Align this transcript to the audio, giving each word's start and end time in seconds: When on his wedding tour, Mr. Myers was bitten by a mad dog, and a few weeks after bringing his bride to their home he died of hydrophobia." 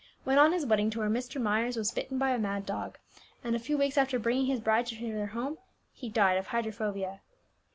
When 0.23 0.39
on 0.39 0.51
his 0.51 0.65
wedding 0.65 0.89
tour, 0.89 1.07
Mr. 1.11 1.39
Myers 1.39 1.77
was 1.77 1.91
bitten 1.91 2.17
by 2.17 2.31
a 2.31 2.39
mad 2.39 2.65
dog, 2.65 2.97
and 3.43 3.55
a 3.55 3.59
few 3.59 3.77
weeks 3.77 3.99
after 3.99 4.17
bringing 4.17 4.47
his 4.47 4.59
bride 4.59 4.87
to 4.87 4.95
their 4.99 5.27
home 5.27 5.59
he 5.93 6.09
died 6.09 6.39
of 6.39 6.47
hydrophobia." 6.47 7.21